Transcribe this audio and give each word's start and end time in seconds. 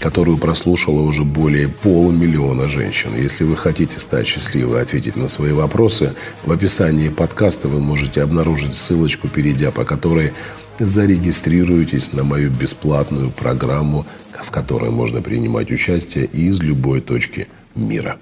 которую 0.00 0.38
прослушало 0.38 1.02
уже 1.02 1.24
более 1.24 1.68
полумиллиона 1.68 2.68
женщин. 2.68 3.14
Если 3.14 3.44
вы 3.44 3.56
хотите 3.56 4.00
стать 4.00 4.26
счастливой 4.26 4.78
и 4.78 4.82
ответить 4.82 5.16
на 5.16 5.28
свои 5.28 5.52
вопросы, 5.52 6.14
в 6.44 6.50
описании 6.50 7.10
подкаста 7.10 7.68
вы 7.68 7.80
можете 7.80 8.22
обнаружить 8.22 8.74
ссылочку, 8.74 9.28
перейдя 9.28 9.70
по 9.70 9.84
которой 9.84 10.32
зарегистрируетесь 10.78 12.14
на 12.14 12.24
мою 12.24 12.50
бесплатную 12.50 13.30
программу, 13.30 14.06
в 14.32 14.50
которой 14.50 14.90
можно 14.90 15.20
принимать 15.20 15.70
участие 15.70 16.24
из 16.24 16.60
любой 16.60 17.02
точки 17.02 17.48
мира. 17.74 18.16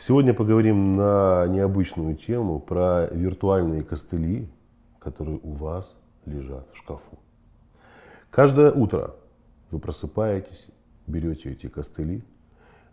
Сегодня 0.00 0.34
поговорим 0.34 0.96
на 0.96 1.46
необычную 1.46 2.16
тему 2.16 2.58
про 2.58 3.08
виртуальные 3.12 3.84
костыли, 3.84 4.48
которые 4.98 5.38
у 5.42 5.52
вас 5.52 5.94
лежат 6.26 6.66
в 6.72 6.78
шкафу. 6.78 7.18
Каждое 8.30 8.72
утро 8.72 9.14
вы 9.70 9.78
просыпаетесь, 9.78 10.66
берете 11.06 11.52
эти 11.52 11.68
костыли, 11.68 12.22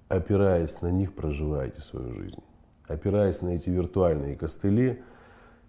опираясь 0.08 0.82
на 0.82 0.92
них, 0.92 1.14
проживаете 1.14 1.82
свою 1.82 2.14
жизнь. 2.14 2.44
Опираясь 2.88 3.42
на 3.42 3.50
эти 3.50 3.70
виртуальные 3.70 4.36
костыли, 4.36 5.02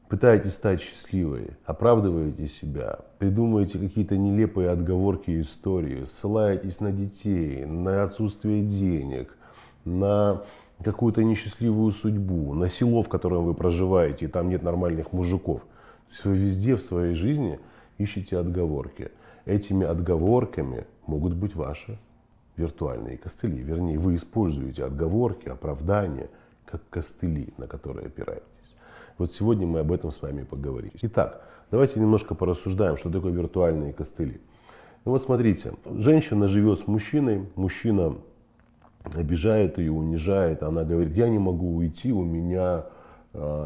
пытаетесь 0.09 0.55
стать 0.55 0.80
счастливой, 0.80 1.51
оправдываете 1.65 2.48
себя, 2.48 3.01
придумываете 3.18 3.79
какие-то 3.79 4.16
нелепые 4.16 4.71
отговорки 4.71 5.30
и 5.30 5.40
истории, 5.40 6.04
ссылаетесь 6.04 6.80
на 6.80 6.93
детей, 6.93 7.65
на 7.65 8.04
отсутствие 8.04 8.63
денег, 8.63 9.37
на 9.85 10.43
какую-то 10.85 11.24
несчастливую 11.24 11.91
судьбу, 11.93 12.52
на 12.52 12.68
село, 12.68 13.02
в 13.02 13.09
котором 13.09 13.45
вы 13.45 13.54
проживаете, 13.54 14.26
и 14.26 14.29
там 14.29 14.48
нет 14.51 14.63
нормальных 14.63 15.13
мужиков. 15.13 15.63
То 15.63 16.13
есть 16.13 16.24
вы 16.24 16.37
везде 16.37 16.76
в 16.76 16.82
своей 16.82 17.15
жизни 17.15 17.59
ищете 17.98 18.38
отговорки. 18.38 19.10
Этими 19.47 19.87
отговорками 19.87 20.87
могут 21.07 21.35
быть 21.35 21.55
ваши 21.55 21.99
виртуальные 22.57 23.16
костыли. 23.16 23.63
Вернее, 23.63 23.97
вы 23.97 24.16
используете 24.16 24.85
отговорки, 24.85 25.49
оправдания, 25.49 26.29
как 26.65 26.83
костыли, 26.91 27.55
на 27.57 27.69
которые 27.69 28.09
опираетесь. 28.09 28.45
Вот 29.19 29.33
сегодня 29.33 29.66
мы 29.66 29.79
об 29.79 29.93
этом 29.93 30.11
с 30.11 30.21
вами 30.21 30.43
поговорим. 30.43 30.91
Итак, 31.01 31.43
давайте 31.71 32.01
немножко 32.01 32.35
порассуждаем, 32.35 32.97
что 32.97 33.09
такое 33.09 33.33
виртуальные 33.33 33.93
костыли. 33.93 34.41
Ну 35.05 35.13
вот 35.13 35.23
смотрите, 35.23 35.75
женщина 35.85 36.49
живет 36.49 36.81
с 36.81 36.88
мужчиной, 36.88 37.49
мужчина 37.55 38.16
обижает 39.05 39.79
ее, 39.79 39.93
унижает, 39.93 40.65
она 40.65 40.83
говорит, 40.83 41.15
я 41.15 41.29
не 41.29 41.38
могу 41.38 41.77
уйти, 41.77 42.13
у 42.13 42.25
меня 42.25 42.87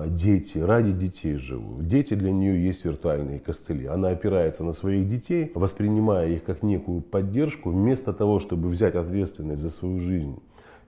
дети, 0.09 0.59
ради 0.59 0.93
детей 0.93 1.37
живу. 1.37 1.83
Дети 1.83 2.15
для 2.15 2.33
нее 2.33 2.65
есть 2.65 2.85
виртуальные 2.85 3.39
костыли. 3.39 3.87
Она 3.87 4.09
опирается 4.09 4.65
на 4.65 4.73
своих 4.73 5.09
детей, 5.09 5.53
воспринимая 5.55 6.29
их 6.29 6.45
как 6.45 6.63
некую 6.63 7.03
поддержку, 7.03 7.71
вместо 7.71 8.13
того, 8.13 8.41
чтобы 8.41 8.69
взять 8.69 8.95
ответственность 8.97 9.63
за 9.63 9.71
свою 9.71 10.01
жизнь, 10.01 10.39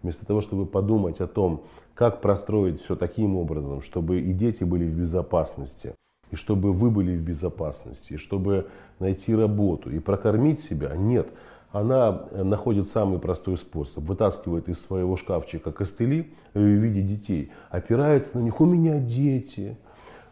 вместо 0.03 0.27
того, 0.27 0.41
чтобы 0.41 0.67
подумать 0.67 1.21
о 1.21 1.27
том, 1.29 1.63
как 1.95 2.21
простроить 2.21 2.81
все 2.81 2.97
таким 2.97 3.37
образом, 3.37 3.83
чтобы 3.83 4.21
и 4.21 4.33
дети 4.33 4.65
были 4.65 4.87
в 4.87 4.99
безопасности, 4.99 5.95
и 6.33 6.37
чтобы 6.37 6.73
вы 6.73 6.91
были 6.91 7.17
в 7.17 7.23
безопасности, 7.23 8.15
и 8.15 8.17
чтобы 8.17 8.67
найти 8.99 9.35
работу 9.35 9.91
и 9.91 10.01
прокормить 10.01 10.59
себя. 10.59 10.97
Нет, 10.97 11.29
она 11.73 12.23
э, 12.31 12.43
находит 12.43 12.89
самый 12.89 13.19
простой 13.19 13.57
способ. 13.57 14.05
Вытаскивает 14.05 14.69
из 14.69 14.81
своего 14.81 15.17
шкафчика 15.17 15.73
костыли 15.73 16.33
в 16.55 16.61
виде 16.61 17.03
детей, 17.03 17.51
опирается 17.71 18.39
на 18.39 18.43
них. 18.43 18.61
У 18.61 18.67
меня 18.67 18.99
дети, 18.99 19.77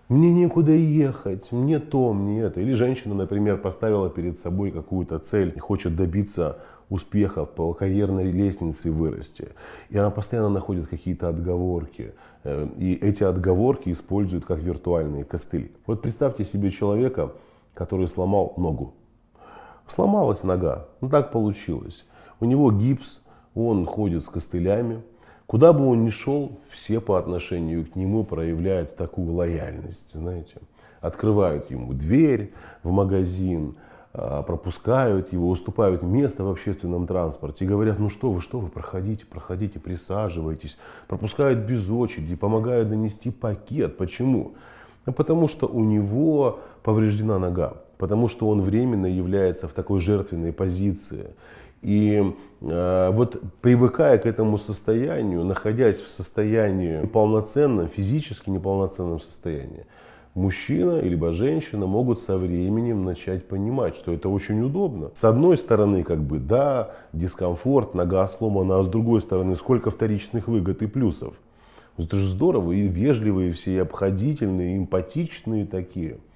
мне 0.08 0.32
некуда 0.32 0.72
ехать, 0.72 1.50
мне 1.50 1.78
то, 1.78 2.12
мне 2.12 2.42
это. 2.42 2.60
Или 2.60 2.74
женщина, 2.74 3.14
например, 3.14 3.58
поставила 3.58 4.10
перед 4.10 4.38
собой 4.38 4.70
какую-то 4.70 5.18
цель 5.18 5.52
и 5.54 5.58
хочет 5.58 5.96
добиться 5.96 6.58
успехов 6.90 7.50
по 7.50 7.72
карьерной 7.72 8.30
лестнице 8.30 8.90
вырасти. 8.90 9.48
И 9.88 9.96
она 9.96 10.10
постоянно 10.10 10.48
находит 10.48 10.88
какие-то 10.88 11.28
отговорки. 11.28 12.12
Э, 12.44 12.68
и 12.76 12.94
эти 12.94 13.22
отговорки 13.22 13.92
используют 13.92 14.44
как 14.44 14.60
виртуальные 14.60 15.24
костыли. 15.24 15.70
Вот 15.86 16.02
представьте 16.02 16.44
себе 16.44 16.70
человека, 16.70 17.32
который 17.72 18.08
сломал 18.08 18.54
ногу. 18.56 18.94
Сломалась 19.90 20.44
нога. 20.44 20.86
Ну 21.00 21.08
так 21.08 21.32
получилось. 21.32 22.04
У 22.38 22.44
него 22.44 22.70
гипс, 22.70 23.20
он 23.56 23.84
ходит 23.86 24.22
с 24.22 24.28
костылями. 24.28 25.02
Куда 25.46 25.72
бы 25.72 25.84
он 25.84 26.04
ни 26.04 26.10
шел, 26.10 26.60
все 26.70 27.00
по 27.00 27.18
отношению 27.18 27.84
к 27.84 27.96
нему 27.96 28.22
проявляют 28.22 28.94
такую 28.94 29.32
лояльность, 29.32 30.12
знаете. 30.12 30.58
Открывают 31.00 31.72
ему 31.72 31.92
дверь 31.92 32.52
в 32.84 32.92
магазин, 32.92 33.74
а, 34.12 34.44
пропускают 34.44 35.32
его, 35.32 35.50
уступают 35.50 36.02
место 36.02 36.44
в 36.44 36.50
общественном 36.50 37.08
транспорте 37.08 37.64
и 37.64 37.68
говорят, 37.68 37.98
ну 37.98 38.10
что 38.10 38.30
вы, 38.30 38.40
что 38.40 38.60
вы, 38.60 38.68
проходите, 38.68 39.26
проходите, 39.26 39.80
присаживайтесь. 39.80 40.76
Пропускают 41.08 41.66
без 41.66 41.90
очереди, 41.90 42.36
помогают 42.36 42.90
донести 42.90 43.32
пакет. 43.32 43.96
Почему? 43.96 44.52
Ну, 45.04 45.12
потому 45.12 45.48
что 45.48 45.66
у 45.66 45.82
него 45.82 46.60
повреждена 46.84 47.40
нога 47.40 47.78
потому 48.00 48.28
что 48.28 48.48
он 48.48 48.62
временно 48.62 49.04
является 49.04 49.68
в 49.68 49.72
такой 49.72 50.00
жертвенной 50.00 50.54
позиции. 50.54 51.34
И 51.82 52.34
э, 52.62 53.10
вот 53.12 53.42
привыкая 53.60 54.16
к 54.16 54.24
этому 54.24 54.56
состоянию, 54.56 55.44
находясь 55.44 55.98
в 55.98 56.10
состоянии 56.10 57.04
полноценном, 57.04 57.88
физически 57.88 58.48
неполноценном 58.48 59.20
состоянии, 59.20 59.84
мужчина 60.34 61.00
либо 61.00 61.32
женщина 61.32 61.84
могут 61.84 62.22
со 62.22 62.38
временем 62.38 63.04
начать 63.04 63.46
понимать, 63.46 63.96
что 63.96 64.14
это 64.14 64.30
очень 64.30 64.62
удобно. 64.62 65.10
С 65.12 65.24
одной 65.24 65.58
стороны, 65.58 66.02
как 66.02 66.22
бы, 66.22 66.38
да, 66.38 66.92
дискомфорт, 67.12 67.94
нога 67.94 68.26
сломана, 68.28 68.78
а 68.78 68.82
с 68.82 68.88
другой 68.88 69.20
стороны, 69.20 69.56
сколько 69.56 69.90
вторичных 69.90 70.48
выгод 70.48 70.80
и 70.80 70.86
плюсов. 70.86 71.34
Это 71.98 72.16
же 72.16 72.26
здорово, 72.26 72.72
и 72.72 72.88
вежливые 72.88 73.52
все, 73.52 73.72
и 73.72 73.78
обходительные, 73.78 74.76
и 74.76 74.78
эмпатичные 74.78 75.66
такие– 75.66 76.16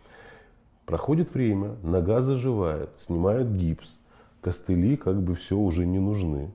Проходит 0.86 1.32
время, 1.32 1.76
нога 1.82 2.20
заживает, 2.20 2.90
снимают 3.00 3.48
гипс, 3.48 3.98
костыли 4.42 4.96
как 4.96 5.20
бы 5.22 5.34
все 5.34 5.56
уже 5.56 5.86
не 5.86 5.98
нужны. 5.98 6.50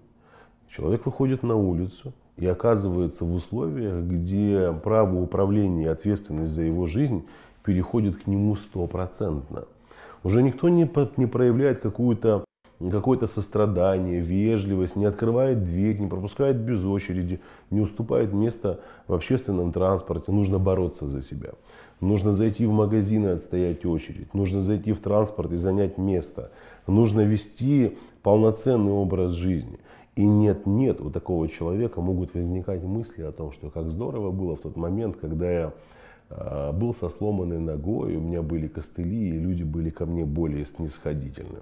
Человек 0.70 1.06
выходит 1.06 1.42
на 1.42 1.56
улицу 1.56 2.14
и 2.38 2.46
оказывается 2.46 3.26
в 3.26 3.34
условиях, 3.34 4.04
где 4.04 4.72
право 4.84 5.20
управления 5.20 5.86
и 5.86 5.88
ответственность 5.88 6.54
за 6.54 6.62
его 6.62 6.86
жизнь 6.86 7.26
переходит 7.64 8.22
к 8.22 8.28
нему 8.28 8.56
стопроцентно. 8.56 9.66
Уже 10.24 10.44
никто 10.44 10.70
не, 10.70 10.90
не 11.18 11.26
проявляет 11.26 11.82
какую-то 11.82 12.46
какое-то 12.80 13.28
сострадание, 13.28 14.22
вежливость, 14.22 14.96
не 14.96 15.06
открывает 15.06 15.64
дверь, 15.64 16.00
не 16.00 16.08
пропускает 16.08 16.58
без 16.58 16.84
очереди, 16.86 17.42
не 17.70 17.82
уступает 17.82 18.32
место 18.32 18.80
в 19.08 19.14
общественном 19.14 19.74
транспорте. 19.74 20.32
Нужно 20.32 20.60
бороться 20.60 21.08
за 21.08 21.22
себя. 21.22 21.52
Нужно 22.00 22.32
зайти 22.32 22.66
в 22.66 22.72
магазин 22.72 23.26
и 23.26 23.32
отстоять 23.32 23.86
очередь. 23.86 24.34
Нужно 24.34 24.62
зайти 24.62 24.94
в 24.94 25.02
транспорт 25.02 25.52
и 25.52 25.58
занять 25.58 25.98
место. 25.98 26.52
Нужно 26.88 27.22
вести 27.22 27.98
полноценный 28.24 28.94
образ 28.94 29.34
жизни. 29.34 29.80
И 30.16 30.26
нет-нет, 30.26 31.02
у 31.02 31.10
такого 31.10 31.48
человека 31.48 32.02
могут 32.02 32.34
возникать 32.34 32.84
мысли 32.84 33.24
о 33.24 33.32
том, 33.32 33.52
что 33.52 33.70
как 33.70 33.90
здорово 33.90 34.32
было 34.32 34.56
в 34.56 34.62
тот 34.62 34.76
момент, 34.76 35.18
когда 35.18 35.52
я 35.52 35.74
а, 36.30 36.72
был 36.72 36.94
со 36.94 37.10
сломанной 37.10 37.60
ногой, 37.60 38.16
у 38.16 38.22
меня 38.22 38.42
были 38.42 38.68
костыли, 38.68 39.30
и 39.30 39.40
люди 39.40 39.64
были 39.64 39.90
ко 39.90 40.06
мне 40.06 40.26
более 40.26 40.66
снисходительны. 40.66 41.60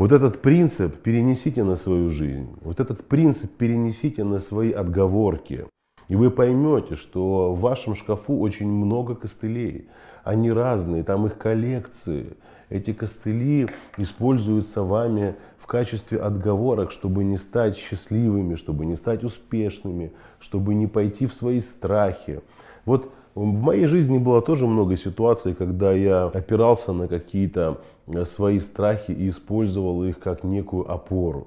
Вот 0.00 0.12
этот 0.12 0.40
принцип 0.40 1.02
перенесите 1.02 1.62
на 1.62 1.76
свою 1.76 2.08
жизнь, 2.10 2.48
вот 2.62 2.80
этот 2.80 3.06
принцип 3.06 3.54
перенесите 3.58 4.24
на 4.24 4.40
свои 4.40 4.72
отговорки. 4.72 5.66
И 6.08 6.16
вы 6.16 6.30
поймете, 6.30 6.96
что 6.96 7.52
в 7.52 7.60
вашем 7.60 7.94
шкафу 7.94 8.38
очень 8.38 8.66
много 8.66 9.14
костылей. 9.14 9.90
Они 10.24 10.50
разные, 10.50 11.04
там 11.04 11.26
их 11.26 11.36
коллекции. 11.36 12.38
Эти 12.70 12.94
костыли 12.94 13.68
используются 13.98 14.84
вами 14.84 15.36
в 15.58 15.66
качестве 15.66 16.18
отговорок, 16.18 16.92
чтобы 16.92 17.22
не 17.22 17.36
стать 17.36 17.76
счастливыми, 17.76 18.54
чтобы 18.54 18.86
не 18.86 18.96
стать 18.96 19.22
успешными, 19.22 20.14
чтобы 20.38 20.72
не 20.72 20.86
пойти 20.86 21.26
в 21.26 21.34
свои 21.34 21.60
страхи. 21.60 22.40
Вот 22.86 23.12
в 23.34 23.44
моей 23.44 23.86
жизни 23.86 24.18
было 24.18 24.42
тоже 24.42 24.66
много 24.66 24.96
ситуаций, 24.96 25.54
когда 25.54 25.92
я 25.92 26.24
опирался 26.24 26.92
на 26.92 27.08
какие-то 27.08 27.78
э, 28.06 28.24
свои 28.24 28.58
страхи 28.58 29.12
и 29.12 29.28
использовал 29.28 30.04
их 30.04 30.18
как 30.18 30.44
некую 30.44 30.90
опору. 30.90 31.46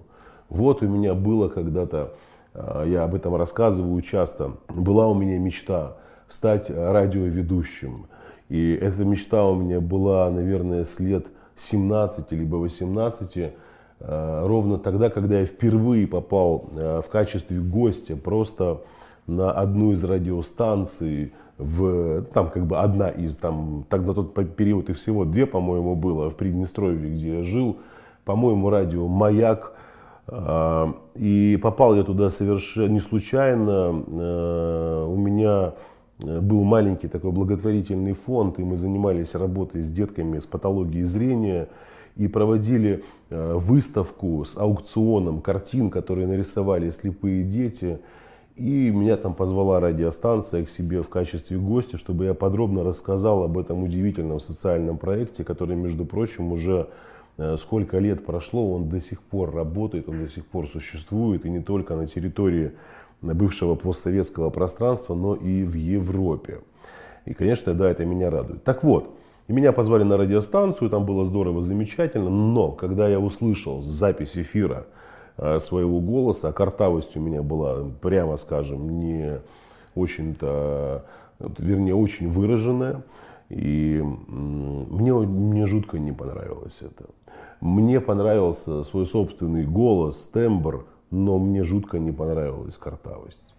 Вот 0.50 0.82
у 0.82 0.88
меня 0.88 1.14
было 1.14 1.50
когда-то 1.50 2.14
а, 2.54 2.86
я 2.86 3.04
об 3.04 3.16
этом 3.16 3.36
рассказываю 3.36 4.00
часто. 4.02 4.54
Была 4.70 5.08
у 5.08 5.14
меня 5.14 5.38
мечта 5.40 5.98
стать 6.30 6.70
радиоведущим. 6.70 8.08
И 8.50 8.74
эта 8.74 9.04
мечта 9.04 9.46
у 9.46 9.56
меня 9.56 9.82
была, 9.82 10.30
наверное, 10.30 10.86
с 10.86 11.00
лет 11.00 11.26
17 11.58 12.32
либо 12.32 12.56
18, 12.58 13.54
а, 14.00 14.48
ровно 14.48 14.78
тогда, 14.78 15.10
когда 15.10 15.40
я 15.40 15.46
впервые 15.46 16.08
попал 16.08 16.70
в 16.72 17.06
качестве 17.12 17.60
гостя 17.60 18.16
просто 18.16 18.82
на 19.28 19.52
одну 19.52 19.94
из 19.94 20.04
радиостанций, 20.04 21.34
в, 21.58 22.24
там 22.34 22.50
как 22.50 22.66
бы 22.66 22.80
одна 22.80 23.10
из, 23.10 23.38
там, 23.38 23.86
так 23.90 24.06
на 24.06 24.14
тот 24.14 24.56
период 24.56 24.90
и 24.90 24.94
всего 24.94 25.24
две, 25.25 25.46
по-моему, 25.46 25.96
было 25.96 26.30
в 26.30 26.36
Приднестровье, 26.36 27.12
где 27.12 27.38
я 27.38 27.44
жил, 27.44 27.78
по-моему, 28.25 28.70
радио 28.70 29.08
«Маяк», 29.08 29.74
а, 30.28 30.94
и 31.16 31.60
попал 31.62 31.96
я 31.96 32.04
туда 32.04 32.30
совершенно 32.30 32.94
не 32.94 33.00
случайно. 33.00 33.90
У 35.06 35.16
меня 35.18 35.74
э, 36.22 36.40
был 36.40 36.64
маленький 36.64 37.08
такой 37.08 37.31
благотворительный 37.31 38.14
фонд, 38.14 38.60
и 38.60 38.64
мы 38.64 38.78
занимались 38.78 39.36
работой 39.36 39.84
с 39.84 39.90
детками 39.90 40.40
с 40.40 40.46
патологией 40.46 41.04
зрения 41.04 41.68
и 42.16 42.28
проводили 42.28 43.04
э, 43.30 43.54
выставку 43.56 44.46
с 44.46 44.58
аукционом 44.58 45.42
картин, 45.42 45.90
которые 45.90 46.28
нарисовали 46.28 46.90
слепые 46.92 47.44
дети. 47.44 48.00
И 48.56 48.92
меня 48.92 49.18
там 49.18 49.34
позвала 49.34 49.80
радиостанция 49.80 50.64
к 50.64 50.70
себе 50.70 51.02
в 51.02 51.10
качестве 51.10 51.58
гостя, 51.58 51.98
чтобы 51.98 52.26
я 52.26 52.36
подробно 52.36 52.84
рассказал 52.84 53.44
об 53.44 53.58
этом 53.58 53.84
удивительном 53.84 54.40
социальном 54.40 54.98
проекте, 54.98 55.44
который, 55.44 55.76
между 55.76 56.06
прочим, 56.06 56.52
уже 56.52 56.88
э, 57.38 57.58
сколько 57.58 57.98
лет 57.98 58.24
прошло, 58.26 58.76
он 58.76 58.90
до 58.90 59.02
сих 59.02 59.24
пор 59.24 59.56
работает, 59.56 60.08
он 60.08 60.24
до 60.24 60.30
сих 60.30 60.46
пор 60.46 60.68
существует, 60.68 61.46
и 61.46 61.50
не 61.50 61.62
только 61.62 61.96
на 61.96 62.06
территории 62.06 62.74
бывшего 63.24 63.74
постсоветского 63.74 64.52
пространства, 64.52 65.16
но 65.16 65.34
и 65.34 65.64
в 65.64 65.74
Европе. 65.74 66.60
И, 67.26 67.34
конечно, 67.34 67.74
да, 67.74 67.90
это 67.90 68.06
меня 68.06 68.30
радует. 68.30 68.64
Так 68.64 68.84
вот, 68.84 69.16
меня 69.48 69.72
позвали 69.72 70.04
на 70.04 70.16
радиостанцию, 70.18 70.90
там 70.90 71.06
было 71.06 71.26
здорово, 71.26 71.62
замечательно, 71.64 72.30
но 72.30 72.72
когда 72.72 73.08
я 73.08 73.20
услышал 73.20 73.82
запись 73.82 74.38
эфира, 74.38 74.86
своего 75.38 76.00
голоса. 76.00 76.50
А 76.50 76.54
картавость 76.54 77.16
у 77.18 77.20
меня 77.20 77.42
была, 77.42 77.84
прямо 78.02 78.38
скажем, 78.38 79.00
не 79.00 79.40
очень-то, 79.96 81.06
вернее, 81.40 81.96
очень 81.96 82.30
выраженная. 82.30 83.04
И 83.50 84.02
мне, 84.28 85.14
мне 85.14 85.66
жутко 85.66 86.00
не 86.00 86.12
понравилось 86.12 86.80
это. 86.82 87.10
Мне 87.62 88.02
понравился 88.02 88.84
свой 88.84 89.06
собственный 89.06 89.66
голос, 89.66 90.30
тембр, 90.34 90.86
но 91.12 91.38
мне 91.40 91.64
жутко 91.64 92.00
не 92.00 92.12
понравилась 92.12 92.78
картавость. 92.78 93.54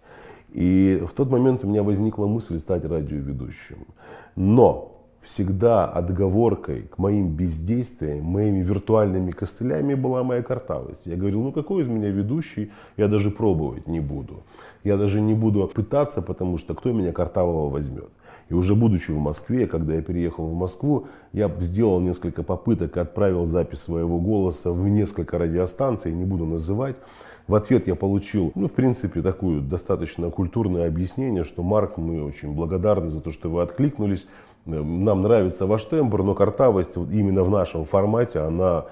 И 0.51 1.01
в 1.05 1.11
тот 1.13 1.29
момент 1.29 1.63
у 1.63 1.67
меня 1.67 1.83
возникла 1.83 2.27
мысль 2.27 2.59
стать 2.59 2.85
радиоведущим. 2.85 3.87
Но 4.35 4.94
всегда 5.25 5.85
отговоркой 5.85 6.83
к 6.83 6.97
моим 6.97 7.29
бездействиям, 7.29 8.23
моими 8.23 8.61
виртуальными 8.61 9.31
костылями 9.31 9.95
была 9.95 10.23
моя 10.23 10.43
картавость. 10.43 11.05
Я 11.05 11.15
говорил, 11.15 11.41
ну 11.41 11.51
какой 11.51 11.83
из 11.83 11.87
меня 11.87 12.09
ведущий, 12.09 12.71
я 12.97 13.07
даже 13.07 13.31
пробовать 13.31 13.87
не 13.87 13.99
буду. 13.99 14.43
Я 14.83 14.97
даже 14.97 15.19
не 15.21 15.33
буду 15.33 15.67
пытаться, 15.67 16.21
потому 16.21 16.57
что 16.57 16.75
кто 16.75 16.91
меня 16.91 17.11
картавого 17.11 17.69
возьмет. 17.69 18.09
И 18.49 18.53
уже 18.53 18.75
будучи 18.75 19.09
в 19.09 19.17
Москве, 19.17 19.65
когда 19.65 19.95
я 19.95 20.03
переехал 20.03 20.45
в 20.45 20.53
Москву, 20.53 21.07
я 21.33 21.51
сделал 21.61 21.99
несколько 21.99 22.43
попыток 22.43 22.95
и 22.95 22.99
отправил 22.99 23.45
запись 23.45 23.79
своего 23.79 24.19
голоса 24.19 24.71
в 24.71 24.87
несколько 24.87 25.39
радиостанций, 25.39 26.13
не 26.13 26.25
буду 26.25 26.45
называть. 26.45 26.97
В 27.47 27.53
ответ 27.53 27.87
я 27.87 27.95
получил, 27.95 28.51
ну, 28.55 28.67
в 28.67 28.71
принципе, 28.71 29.21
такое 29.21 29.59
достаточно 29.61 30.31
культурное 30.31 30.87
объяснение, 30.87 31.43
что 31.43 31.61
Марк, 31.61 31.97
мы 31.97 32.23
очень 32.23 32.53
благодарны 32.53 33.09
за 33.09 33.21
то, 33.21 33.31
что 33.31 33.49
вы 33.49 33.61
откликнулись. 33.61 34.25
Нам 34.65 35.21
нравится 35.21 35.67
ваш 35.67 35.85
тембр, 35.85 36.23
но 36.23 36.33
картавость 36.33 36.95
вот 36.95 37.11
именно 37.11 37.43
в 37.43 37.51
нашем 37.51 37.85
формате, 37.85 38.39
она 38.39 38.85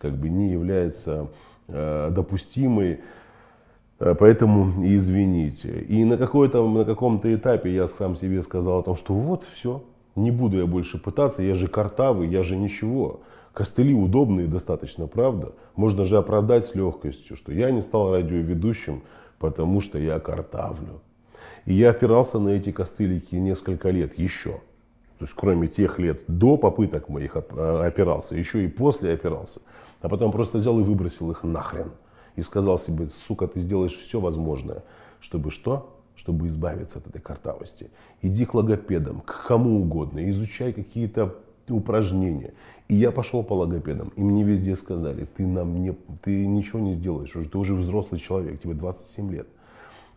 как 0.00 0.12
бы 0.16 0.28
не 0.28 0.50
является 0.50 1.28
э, 1.68 2.08
допустимой. 2.10 3.00
Э, 4.00 4.16
поэтому 4.18 4.84
извините. 4.84 5.82
И 5.82 6.04
на, 6.04 6.16
какой-то, 6.16 6.68
на 6.68 6.84
каком-то 6.84 7.32
этапе 7.32 7.72
я 7.72 7.86
сам 7.86 8.16
себе 8.16 8.42
сказал 8.42 8.80
о 8.80 8.82
том, 8.82 8.96
что 8.96 9.14
вот 9.14 9.44
все, 9.44 9.84
не 10.16 10.32
буду 10.32 10.58
я 10.58 10.66
больше 10.66 10.98
пытаться, 11.00 11.44
я 11.44 11.54
же 11.54 11.68
картавый, 11.68 12.28
я 12.28 12.42
же 12.42 12.56
ничего. 12.56 13.20
Костыли 13.52 13.94
удобные 13.94 14.46
достаточно, 14.46 15.06
правда? 15.06 15.52
Можно 15.74 16.04
же 16.04 16.16
оправдать 16.16 16.66
с 16.66 16.74
легкостью, 16.74 17.36
что 17.36 17.52
я 17.52 17.70
не 17.70 17.82
стал 17.82 18.12
радиоведущим, 18.12 19.02
потому 19.38 19.80
что 19.80 19.98
я 19.98 20.20
картавлю. 20.20 21.00
И 21.64 21.74
я 21.74 21.90
опирался 21.90 22.38
на 22.38 22.50
эти 22.50 22.70
костылики 22.70 23.34
несколько 23.34 23.90
лет 23.90 24.18
еще. 24.18 24.60
То 25.18 25.26
есть 25.26 25.34
кроме 25.34 25.68
тех 25.68 25.98
лет 25.98 26.22
до 26.28 26.56
попыток 26.56 27.08
моих 27.08 27.36
а, 27.36 27.84
опирался, 27.84 28.36
еще 28.36 28.64
и 28.64 28.68
после 28.68 29.12
опирался. 29.12 29.60
А 30.00 30.08
потом 30.08 30.32
просто 30.32 30.58
взял 30.58 30.78
и 30.80 30.82
выбросил 30.82 31.30
их 31.30 31.42
нахрен. 31.42 31.90
И 32.36 32.42
сказал 32.42 32.78
себе, 32.78 33.10
сука, 33.26 33.46
ты 33.46 33.60
сделаешь 33.60 33.96
все 33.96 34.20
возможное, 34.20 34.82
чтобы 35.20 35.50
что? 35.50 35.98
Чтобы 36.16 36.46
избавиться 36.46 36.98
от 36.98 37.08
этой 37.08 37.20
картавости. 37.20 37.90
Иди 38.22 38.46
к 38.46 38.54
логопедам, 38.54 39.20
к 39.20 39.46
кому 39.46 39.80
угодно, 39.80 40.30
изучай 40.30 40.72
какие-то 40.72 41.34
упражнения. 41.72 42.54
И 42.88 42.94
я 42.94 43.10
пошел 43.10 43.42
по 43.42 43.54
логопедам, 43.54 44.12
и 44.16 44.22
мне 44.22 44.42
везде 44.42 44.76
сказали, 44.76 45.26
ты 45.36 45.46
нам 45.46 45.80
не, 45.82 45.94
ты 46.22 46.46
ничего 46.46 46.80
не 46.80 46.92
сделаешь, 46.92 47.32
ты 47.32 47.58
уже 47.58 47.74
взрослый 47.74 48.20
человек, 48.20 48.60
тебе 48.60 48.74
27 48.74 49.30
лет, 49.30 49.46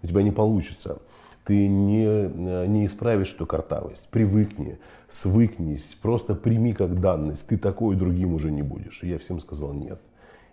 у 0.01 0.07
тебя 0.07 0.23
не 0.23 0.31
получится 0.31 0.99
ты 1.45 1.67
не, 1.67 2.05
э, 2.05 2.65
не 2.67 2.85
исправишь 2.85 3.33
эту 3.33 3.45
картавость. 3.45 4.07
Привыкни, 4.09 4.79
свыкнись, 5.09 5.97
просто 6.01 6.35
прими 6.35 6.73
как 6.73 6.99
данность. 6.99 7.47
Ты 7.47 7.57
такой 7.57 7.95
другим 7.95 8.33
уже 8.33 8.51
не 8.51 8.61
будешь. 8.61 9.03
И 9.03 9.09
я 9.09 9.17
всем 9.17 9.39
сказал 9.39 9.73
нет. 9.73 9.99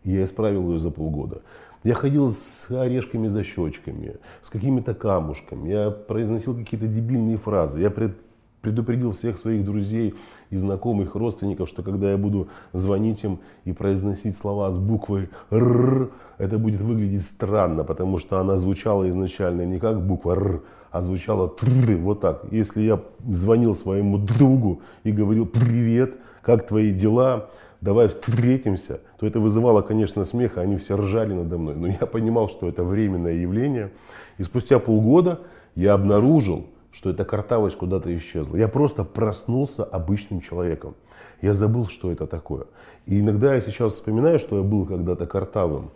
И 0.03 0.13
я 0.13 0.25
исправил 0.25 0.73
ее 0.73 0.79
за 0.79 0.91
полгода. 0.91 1.43
Я 1.85 1.95
ходил 1.95 2.31
с 2.31 2.71
орешками 2.71 3.29
за 3.29 3.43
щечками, 3.43 4.17
с 4.43 4.51
какими-то 4.51 4.95
камушками. 4.95 5.69
Я 5.69 5.91
произносил 5.91 6.55
какие-то 6.55 6.87
дебильные 6.87 7.37
фразы. 7.37 7.81
Я 7.81 7.91
пред, 7.91 8.17
предупредил 8.61 9.13
всех 9.13 9.39
своих 9.39 9.65
друзей 9.65 10.15
и 10.51 10.57
знакомых, 10.57 11.15
родственников, 11.15 11.69
что 11.69 11.83
когда 11.83 12.11
я 12.11 12.19
буду 12.19 12.49
звонить 12.73 13.23
им 13.25 13.39
и 13.65 13.73
произносить 13.73 14.37
слова 14.37 14.71
с 14.71 14.79
буквой 14.79 15.31
«р», 15.51 16.11
это 16.39 16.59
будет 16.59 16.81
выглядеть 16.81 17.25
странно, 17.25 17.85
потому 17.85 18.19
что 18.19 18.39
она 18.39 18.57
звучала 18.57 19.09
изначально 19.11 19.65
не 19.65 19.79
как 19.79 20.05
буква 20.05 20.33
«р», 20.33 20.63
а 20.91 21.01
звучало 21.03 21.49
«тр», 21.49 21.97
вот 21.97 22.21
так. 22.21 22.45
Если 22.51 22.83
я 22.83 23.01
звонил 23.29 23.75
своему 23.75 24.19
другу 24.19 24.81
и 25.05 25.13
говорил 25.13 25.47
«привет», 25.47 26.17
«как 26.43 26.67
твои 26.67 26.93
дела», 26.93 27.51
давай 27.81 28.09
встретимся, 28.09 29.01
то 29.19 29.27
это 29.27 29.41
вызывало, 29.41 29.83
конечно, 29.83 30.25
смех, 30.25 30.59
они 30.59 30.77
все 30.77 30.97
ржали 30.97 31.33
надо 31.33 31.59
мной. 31.59 31.77
Но 31.77 31.87
я 31.87 32.07
понимал, 32.07 32.49
что 32.49 32.69
это 32.69 32.85
временное 32.85 33.35
явление. 33.35 33.93
И 34.39 34.43
спустя 34.43 34.79
полгода 34.79 35.41
я 35.75 35.95
обнаружил, 35.95 36.67
что 36.93 37.11
эта 37.11 37.25
картавость 37.25 37.77
куда-то 37.77 38.17
исчезла. 38.17 38.57
Я 38.57 38.69
просто 38.69 39.05
проснулся 39.05 39.85
обычным 39.85 40.41
человеком. 40.41 40.95
Я 41.43 41.55
забыл, 41.55 41.89
что 41.89 42.11
это 42.13 42.27
такое. 42.27 42.65
И 43.07 43.21
иногда 43.21 43.55
я 43.55 43.61
сейчас 43.61 43.95
вспоминаю, 43.95 44.39
что 44.39 44.57
я 44.59 44.63
был 44.63 44.85
когда-то 44.85 45.27
картавым. 45.27 45.91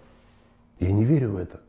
Я 0.80 0.92
не 0.92 1.04
верю 1.04 1.32
в 1.32 1.36
это. 1.36 1.60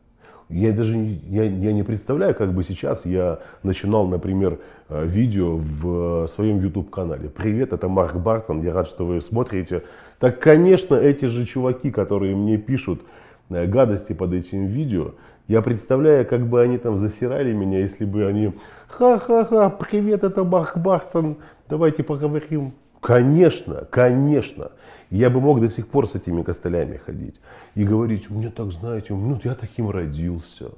Я 0.48 0.72
даже 0.72 0.96
я, 0.96 1.42
я 1.42 1.72
не 1.72 1.82
представляю, 1.82 2.32
как 2.34 2.52
бы 2.52 2.62
сейчас 2.62 3.04
я 3.04 3.40
начинал, 3.64 4.06
например, 4.06 4.60
э, 4.88 5.04
видео 5.04 5.56
в 5.56 6.28
своем 6.28 6.60
YouTube-канале. 6.60 7.28
Привет, 7.28 7.72
это 7.72 7.88
Марк 7.88 8.14
Бартон, 8.14 8.62
я 8.62 8.72
рад, 8.72 8.86
что 8.86 9.04
вы 9.04 9.20
смотрите. 9.20 9.82
Так, 10.20 10.38
конечно, 10.38 10.94
эти 10.94 11.24
же 11.24 11.44
чуваки, 11.46 11.90
которые 11.90 12.36
мне 12.36 12.58
пишут 12.58 13.02
э, 13.50 13.66
гадости 13.66 14.12
под 14.12 14.34
этим 14.34 14.66
видео, 14.66 15.14
я 15.48 15.62
представляю, 15.62 16.26
как 16.26 16.46
бы 16.46 16.60
они 16.60 16.78
там 16.78 16.96
засирали 16.96 17.52
меня, 17.52 17.78
если 17.78 18.04
бы 18.04 18.26
они 18.26 18.52
«Ха-ха-ха, 18.88 19.70
привет, 19.70 20.24
это 20.24 20.44
Марк 20.44 20.76
Бартон, 20.76 21.38
давайте 21.68 22.02
поговорим». 22.02 22.72
Конечно, 23.00 23.86
конечно. 23.90 24.72
Я 25.10 25.30
бы 25.30 25.40
мог 25.40 25.60
до 25.60 25.70
сих 25.70 25.86
пор 25.86 26.08
с 26.08 26.16
этими 26.16 26.42
костылями 26.42 26.96
ходить 26.96 27.36
и 27.76 27.84
говорить, 27.84 28.28
мне 28.30 28.50
так, 28.50 28.72
знаете, 28.72 29.14
ну, 29.14 29.38
я 29.44 29.54
таким 29.54 29.90
родился. 29.90 30.70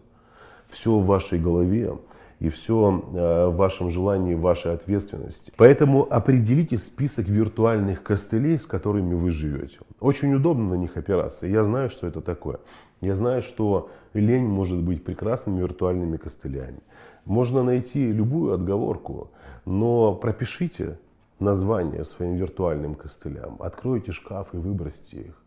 Все 0.69 0.91
в 0.91 1.07
вашей 1.07 1.39
голове 1.39 1.97
и 2.41 2.49
все 2.49 3.03
э, 3.13 3.47
в 3.49 3.57
вашем 3.57 3.91
желании, 3.91 4.35
в 4.35 4.41
вашей 4.41 4.73
ответственности. 4.73 5.53
Поэтому 5.57 6.07
определите 6.09 6.79
список 6.79 7.29
виртуальных 7.29 8.03
костылей, 8.03 8.59
с 8.59 8.67
которыми 8.67 9.15
вы 9.15 9.31
живете. 9.31 9.79
Очень 10.01 10.35
удобно 10.35 10.71
на 10.71 10.75
них 10.75 10.97
опираться. 10.97 11.47
Я 11.47 11.65
знаю, 11.65 11.91
что 11.91 12.07
это 12.07 12.21
такое. 12.21 12.61
Я 13.01 13.15
знаю, 13.15 13.43
что 13.43 13.91
лень 14.15 14.47
может 14.47 14.81
быть 14.83 15.05
прекрасными 15.05 15.61
виртуальными 15.61 16.17
костылями. 16.17 16.81
Можно 17.25 17.63
найти 17.63 18.11
любую 18.11 18.55
отговорку, 18.55 19.31
но 19.65 20.15
пропишите 20.15 20.99
названия 21.39 22.05
своим 22.05 22.35
виртуальным 22.35 22.95
костылям. 22.95 23.57
Откройте 23.61 24.13
шкаф 24.13 24.55
и 24.55 24.57
выбросьте 24.57 25.21
их. 25.21 25.43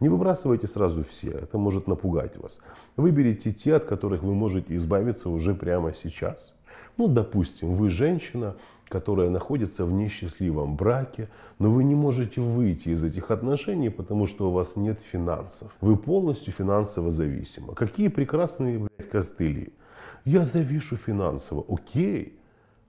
Не 0.00 0.08
выбрасывайте 0.08 0.66
сразу 0.66 1.04
все, 1.04 1.30
это 1.30 1.58
может 1.58 1.86
напугать 1.86 2.36
вас. 2.36 2.60
Выберите 2.96 3.50
те, 3.50 3.76
от 3.76 3.84
которых 3.84 4.22
вы 4.22 4.34
можете 4.34 4.76
избавиться 4.76 5.28
уже 5.28 5.54
прямо 5.54 5.94
сейчас. 5.94 6.52
Ну, 6.96 7.08
допустим, 7.08 7.74
вы 7.74 7.90
женщина, 7.90 8.56
которая 8.88 9.30
находится 9.30 9.84
в 9.84 9.92
несчастливом 9.92 10.76
браке, 10.76 11.28
но 11.58 11.70
вы 11.70 11.84
не 11.84 11.94
можете 11.94 12.40
выйти 12.40 12.90
из 12.90 13.02
этих 13.02 13.30
отношений, 13.30 13.88
потому 13.88 14.26
что 14.26 14.48
у 14.48 14.52
вас 14.52 14.76
нет 14.76 15.00
финансов. 15.00 15.74
Вы 15.80 15.96
полностью 15.96 16.52
финансово 16.52 17.10
зависимы. 17.10 17.74
Какие 17.74 18.08
прекрасные 18.08 18.78
блядь, 18.78 19.10
костыли. 19.10 19.72
Я 20.24 20.44
завишу 20.44 20.96
финансово. 20.96 21.64
Окей. 21.68 22.38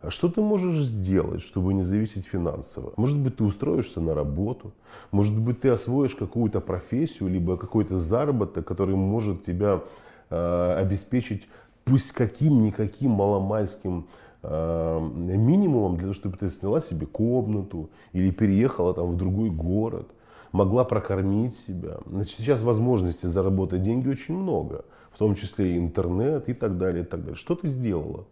А 0.05 0.11
что 0.11 0.29
ты 0.29 0.39
можешь 0.39 0.83
сделать, 0.83 1.41
чтобы 1.41 1.73
не 1.73 1.81
зависеть 1.81 2.27
финансово? 2.27 2.93
Может 2.95 3.17
быть, 3.17 3.37
ты 3.37 3.43
устроишься 3.43 4.01
на 4.01 4.13
работу, 4.13 4.71
может 5.09 5.35
быть, 5.39 5.61
ты 5.61 5.69
освоишь 5.69 6.13
какую-то 6.13 6.61
профессию, 6.61 7.27
либо 7.27 7.57
какой-то 7.57 7.97
заработок, 7.97 8.67
который 8.67 8.95
может 8.95 9.45
тебя 9.45 9.81
э, 10.29 10.75
обеспечить 10.77 11.47
пусть 11.85 12.11
каким-никаким 12.11 13.11
маломальским 13.11 14.05
э, 14.43 14.99
минимумом 14.99 15.95
для 15.95 16.03
того, 16.03 16.13
чтобы 16.13 16.37
ты 16.37 16.49
сняла 16.51 16.81
себе 16.81 17.07
комнату 17.07 17.89
или 18.13 18.29
переехала 18.29 18.93
там 18.93 19.09
в 19.09 19.17
другой 19.17 19.49
город, 19.49 20.07
могла 20.51 20.83
прокормить 20.83 21.57
себя. 21.57 21.97
Значит, 22.05 22.37
сейчас 22.37 22.61
возможностей 22.61 23.27
заработать 23.27 23.81
деньги 23.81 24.07
очень 24.09 24.37
много, 24.37 24.85
в 25.11 25.17
том 25.17 25.33
числе 25.33 25.73
и 25.73 25.77
интернет 25.79 26.47
и 26.47 26.53
так 26.53 26.77
далее, 26.77 27.03
и 27.03 27.07
так 27.07 27.21
далее. 27.21 27.35
Что 27.35 27.55
ты 27.55 27.69
сделала? 27.69 28.25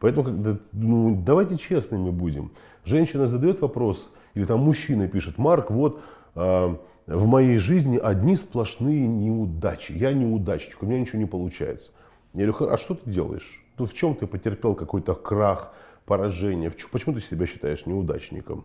Поэтому 0.00 0.58
ну, 0.72 1.22
давайте 1.24 1.58
честными 1.58 2.10
будем. 2.10 2.50
Женщина 2.84 3.26
задает 3.26 3.60
вопрос, 3.60 4.10
или 4.34 4.46
там 4.46 4.60
мужчина 4.60 5.06
пишет, 5.06 5.36
Марк, 5.38 5.70
вот 5.70 6.00
э, 6.34 6.76
в 7.06 7.26
моей 7.26 7.58
жизни 7.58 7.98
одни 7.98 8.36
сплошные 8.36 9.06
неудачи. 9.06 9.92
Я 9.92 10.12
неудачник, 10.12 10.82
у 10.82 10.86
меня 10.86 11.00
ничего 11.00 11.18
не 11.18 11.26
получается. 11.26 11.90
Я 12.32 12.46
говорю, 12.46 12.72
а 12.72 12.78
что 12.78 12.94
ты 12.94 13.10
делаешь? 13.10 13.62
Ну, 13.76 13.86
в 13.86 13.94
чем 13.94 14.14
ты 14.14 14.26
потерпел 14.26 14.74
какой-то 14.74 15.14
крах, 15.14 15.72
поражение? 16.06 16.72
Почему 16.92 17.14
ты 17.14 17.20
себя 17.20 17.46
считаешь 17.46 17.84
неудачником? 17.86 18.64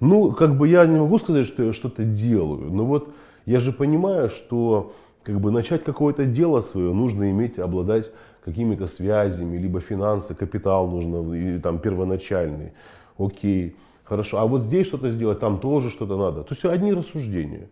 Ну, 0.00 0.32
как 0.32 0.56
бы 0.58 0.68
я 0.68 0.84
не 0.86 0.98
могу 0.98 1.18
сказать, 1.18 1.46
что 1.46 1.62
я 1.62 1.72
что-то 1.72 2.04
делаю, 2.04 2.72
но 2.72 2.84
вот 2.84 3.14
я 3.44 3.60
же 3.60 3.72
понимаю, 3.72 4.30
что 4.30 4.94
как 5.22 5.40
бы 5.40 5.50
начать 5.50 5.84
какое-то 5.84 6.24
дело 6.24 6.60
свое 6.60 6.92
нужно 6.92 7.30
иметь, 7.30 7.58
обладать 7.58 8.12
какими-то 8.46 8.86
связями, 8.86 9.58
либо 9.58 9.80
финансы, 9.80 10.34
капитал 10.34 10.88
нужно, 10.88 11.34
или 11.34 11.58
там 11.58 11.80
первоначальный. 11.80 12.72
Окей, 13.18 13.76
хорошо. 14.04 14.38
А 14.38 14.46
вот 14.46 14.62
здесь 14.62 14.86
что-то 14.86 15.10
сделать, 15.10 15.40
там 15.40 15.58
тоже 15.58 15.90
что-то 15.90 16.16
надо. 16.16 16.44
То 16.44 16.54
есть 16.54 16.64
одни 16.64 16.92
рассуждения. 16.92 17.68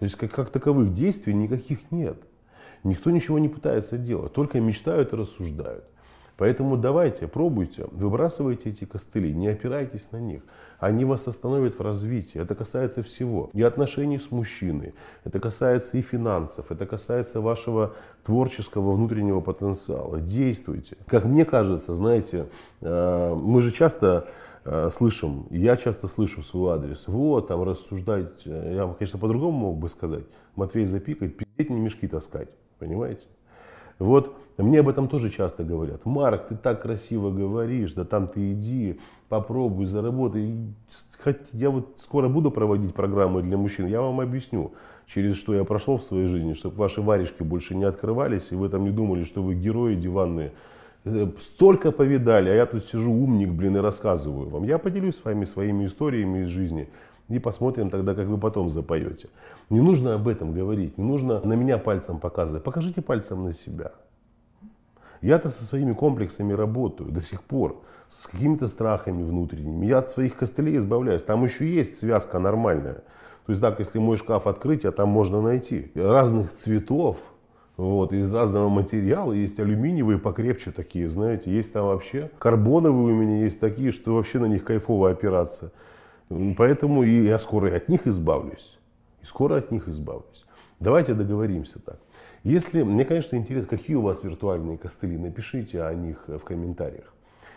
То 0.00 0.04
есть 0.04 0.16
как, 0.16 0.32
как 0.32 0.50
таковых 0.50 0.94
действий 0.94 1.32
никаких 1.32 1.92
нет. 1.92 2.18
Никто 2.82 3.10
ничего 3.12 3.38
не 3.38 3.48
пытается 3.48 3.98
делать, 3.98 4.32
только 4.32 4.60
мечтают 4.60 5.12
и 5.12 5.16
рассуждают. 5.16 5.84
Поэтому 6.36 6.76
давайте, 6.76 7.26
пробуйте, 7.28 7.86
выбрасывайте 7.90 8.68
эти 8.68 8.84
костыли, 8.84 9.32
не 9.32 9.48
опирайтесь 9.48 10.12
на 10.12 10.18
них. 10.18 10.42
Они 10.78 11.06
вас 11.06 11.26
остановят 11.26 11.78
в 11.78 11.80
развитии. 11.80 12.38
Это 12.38 12.54
касается 12.54 13.02
всего. 13.02 13.48
И 13.54 13.62
отношений 13.62 14.18
с 14.18 14.30
мужчиной, 14.30 14.94
это 15.24 15.40
касается 15.40 15.96
и 15.96 16.02
финансов, 16.02 16.70
это 16.70 16.84
касается 16.84 17.40
вашего 17.40 17.94
творческого 18.24 18.92
внутреннего 18.92 19.40
потенциала. 19.40 20.20
Действуйте. 20.20 20.98
Как 21.06 21.24
мне 21.24 21.46
кажется, 21.46 21.94
знаете, 21.94 22.48
э, 22.82 23.34
мы 23.34 23.62
же 23.62 23.70
часто 23.70 24.28
э, 24.64 24.90
слышим, 24.92 25.46
я 25.48 25.76
часто 25.76 26.06
слышу 26.06 26.42
свой 26.42 26.74
адрес, 26.74 27.04
вот, 27.06 27.48
там 27.48 27.62
рассуждать, 27.62 28.42
э, 28.44 28.74
я, 28.74 28.94
конечно, 28.98 29.18
по-другому 29.18 29.68
мог 29.68 29.78
бы 29.78 29.88
сказать, 29.88 30.24
Матвей 30.54 30.84
запикать, 30.84 31.36
пиздеть 31.36 31.70
не 31.70 31.80
мешки 31.80 32.06
таскать, 32.08 32.48
понимаете? 32.78 33.22
Вот 33.98 34.36
мне 34.58 34.80
об 34.80 34.88
этом 34.88 35.08
тоже 35.08 35.30
часто 35.30 35.64
говорят. 35.64 36.04
Марк, 36.04 36.48
ты 36.48 36.56
так 36.56 36.82
красиво 36.82 37.30
говоришь, 37.30 37.92
да 37.92 38.04
там 38.04 38.28
ты 38.28 38.52
иди, 38.52 38.98
попробуй, 39.28 39.86
заработай. 39.86 40.74
Я 41.52 41.70
вот 41.70 41.96
скоро 41.98 42.28
буду 42.28 42.50
проводить 42.50 42.94
программы 42.94 43.42
для 43.42 43.56
мужчин, 43.56 43.86
я 43.86 44.00
вам 44.00 44.20
объясню, 44.20 44.72
через 45.06 45.36
что 45.36 45.54
я 45.54 45.64
прошел 45.64 45.98
в 45.98 46.04
своей 46.04 46.28
жизни, 46.28 46.52
чтобы 46.52 46.76
ваши 46.76 47.02
варежки 47.02 47.42
больше 47.42 47.74
не 47.74 47.84
открывались, 47.84 48.52
и 48.52 48.54
вы 48.54 48.68
там 48.68 48.84
не 48.84 48.90
думали, 48.90 49.24
что 49.24 49.42
вы 49.42 49.54
герои 49.54 49.94
диванные. 49.94 50.52
Э, 51.06 51.28
столько 51.40 51.92
повидали, 51.92 52.50
а 52.50 52.54
я 52.54 52.66
тут 52.66 52.84
сижу 52.84 53.12
умник, 53.12 53.50
блин, 53.50 53.76
и 53.76 53.80
рассказываю 53.80 54.48
вам. 54.48 54.64
Я 54.64 54.78
поделюсь 54.78 55.16
с 55.16 55.24
вами 55.24 55.44
своими 55.44 55.86
историями 55.86 56.40
из 56.40 56.48
жизни. 56.48 56.88
И 57.28 57.38
посмотрим 57.38 57.90
тогда, 57.90 58.14
как 58.14 58.26
вы 58.26 58.38
потом 58.38 58.68
запоете. 58.68 59.28
Не 59.70 59.80
нужно 59.80 60.14
об 60.14 60.26
этом 60.26 60.52
говорить, 60.52 60.98
не 60.98 61.04
нужно 61.04 61.40
на 61.40 61.52
меня 61.52 61.78
пальцем 61.78 62.18
показывать. 62.18 62.64
Покажите 62.64 63.02
пальцем 63.02 63.44
на 63.44 63.52
себя. 63.52 63.92
Я-то 65.22 65.48
со 65.48 65.64
своими 65.64 65.92
комплексами 65.92 66.52
работаю 66.52 67.10
до 67.12 67.20
сих 67.20 67.42
пор, 67.42 67.80
с 68.08 68.26
какими-то 68.26 68.66
страхами 68.66 69.22
внутренними. 69.22 69.86
Я 69.86 69.98
от 69.98 70.10
своих 70.10 70.36
костылей 70.36 70.76
избавляюсь. 70.76 71.22
Там 71.22 71.44
еще 71.44 71.72
есть 71.72 72.00
связка 72.00 72.40
нормальная. 72.40 73.04
То 73.46 73.52
есть 73.52 73.62
так, 73.62 73.78
если 73.78 74.00
мой 74.00 74.16
шкаф 74.16 74.48
открыть, 74.48 74.84
а 74.84 74.90
там 74.90 75.08
можно 75.08 75.40
найти 75.40 75.92
разных 75.94 76.52
цветов, 76.52 77.16
вот, 77.76 78.12
из 78.12 78.32
разного 78.32 78.68
материала. 78.68 79.32
Есть 79.32 79.58
алюминиевые 79.60 80.18
покрепче 80.18 80.70
такие, 80.70 81.08
знаете. 81.08 81.50
Есть 81.50 81.72
там 81.72 81.86
вообще 81.86 82.30
карбоновые 82.38 83.14
у 83.14 83.18
меня 83.18 83.44
есть 83.44 83.60
такие, 83.60 83.92
что 83.92 84.14
вообще 84.14 84.38
на 84.38 84.46
них 84.46 84.64
кайфово 84.64 85.10
опираться. 85.10 85.72
Поэтому 86.56 87.02
и 87.02 87.24
я 87.26 87.38
скоро 87.38 87.74
от 87.74 87.88
них 87.88 88.06
избавлюсь. 88.06 88.78
И 89.22 89.26
скоро 89.26 89.56
от 89.56 89.70
них 89.70 89.88
избавлюсь. 89.88 90.46
Давайте 90.80 91.14
договоримся 91.14 91.78
так. 91.78 91.98
Если, 92.42 92.82
мне, 92.82 93.04
конечно, 93.04 93.36
интересно, 93.36 93.76
какие 93.76 93.96
у 93.96 94.02
вас 94.02 94.22
виртуальные 94.22 94.78
костыли, 94.78 95.16
напишите 95.16 95.82
о 95.82 95.92
них 95.94 96.24
в 96.28 96.38
комментариях. 96.40 97.12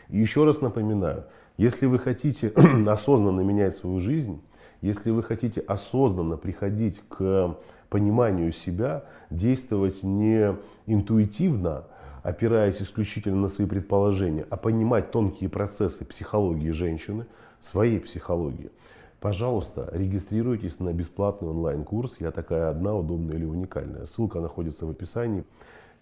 И 0.09 0.17
еще 0.17 0.45
раз 0.45 0.61
напоминаю, 0.61 1.25
если 1.57 1.85
вы 1.85 1.99
хотите 1.99 2.47
осознанно 2.87 3.41
менять 3.41 3.75
свою 3.75 3.99
жизнь, 3.99 4.41
если 4.81 5.11
вы 5.11 5.23
хотите 5.23 5.61
осознанно 5.61 6.37
приходить 6.37 7.01
к 7.09 7.57
пониманию 7.89 8.51
себя, 8.51 9.03
действовать 9.29 10.03
не 10.03 10.55
интуитивно, 10.85 11.85
опираясь 12.23 12.81
исключительно 12.81 13.37
на 13.37 13.47
свои 13.47 13.67
предположения, 13.67 14.45
а 14.49 14.57
понимать 14.57 15.11
тонкие 15.11 15.49
процессы 15.49 16.05
психологии 16.05 16.71
женщины– 16.71 17.25
своей 17.61 17.99
психологии. 17.99 18.71
Пожалуйста, 19.19 19.89
регистрируйтесь 19.91 20.79
на 20.79 20.93
бесплатный 20.93 21.49
онлайн-курс 21.49 22.17
«Я 22.19 22.31
такая 22.31 22.69
одна, 22.69 22.95
удобная 22.95 23.35
или 23.35 23.45
уникальная». 23.45 24.05
Ссылка 24.05 24.39
находится 24.39 24.85
в 24.85 24.91
описании. 24.91 25.43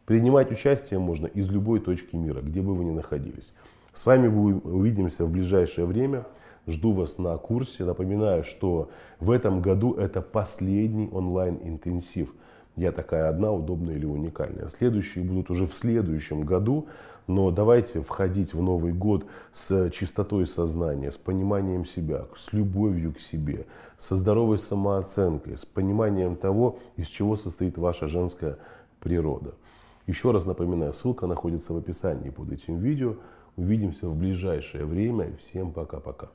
Принимать 0.06 0.52
участие 0.52 1.00
можно 1.00 1.26
из 1.26 1.50
любой 1.50 1.80
точки 1.80 2.16
мира, 2.16 2.42
где 2.42 2.62
бы 2.62 2.76
вы 2.76 2.86
ни 2.86 2.92
находились. 2.92 3.54
С 3.94 4.06
вами 4.06 4.28
увидимся 4.28 5.26
в 5.26 5.32
ближайшее 5.32 5.86
время. 5.86 6.26
Жду 6.68 6.92
вас 6.92 7.18
на 7.18 7.38
курсе. 7.38 7.86
Напоминаю, 7.86 8.44
что 8.44 8.90
в 9.20 9.32
этом 9.32 9.62
году 9.62 9.94
это 9.94 10.22
последний 10.22 11.10
онлайн-интенсив. 11.10 12.34
Я 12.76 12.92
такая 12.92 13.30
одна, 13.30 13.52
удобная 13.52 13.96
или 13.96 14.06
уникальная. 14.06 14.68
Следующие 14.68 15.24
будут 15.24 15.50
уже 15.50 15.66
в 15.66 15.74
следующем 15.74 16.42
году. 16.42 16.88
Но 17.26 17.52
давайте 17.52 18.02
входить 18.02 18.54
в 18.54 18.62
Новый 18.62 18.94
год 18.94 19.26
с 19.54 19.90
чистотой 19.92 20.46
сознания, 20.48 21.12
с 21.12 21.18
пониманием 21.18 21.86
себя, 21.86 22.26
с 22.38 22.54
любовью 22.54 23.14
к 23.14 23.20
себе, 23.20 23.66
со 24.00 24.16
здоровой 24.16 24.60
самооценкой, 24.60 25.58
с 25.58 25.66
пониманием 25.66 26.38
того, 26.38 26.80
из 26.96 27.08
чего 27.08 27.36
состоит 27.36 27.78
ваша 27.78 28.08
женская 28.08 28.58
природа. 29.02 29.56
Еще 30.06 30.32
раз 30.32 30.46
напоминаю, 30.46 30.94
ссылка 30.94 31.28
находится 31.28 31.74
в 31.74 31.78
описании 31.78 32.30
под 32.30 32.52
этим 32.52 32.78
видео. 32.78 33.16
Увидимся 33.58 34.08
в 34.08 34.16
ближайшее 34.16 34.86
время. 34.86 35.36
Всем 35.38 35.72
пока-пока. 35.74 36.30